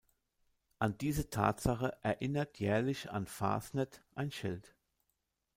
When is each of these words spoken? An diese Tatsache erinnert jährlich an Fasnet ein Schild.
An 0.79 0.97
diese 0.97 1.29
Tatsache 1.29 1.95
erinnert 2.01 2.57
jährlich 2.57 3.11
an 3.11 3.27
Fasnet 3.27 4.01
ein 4.15 4.31
Schild. 4.31 4.73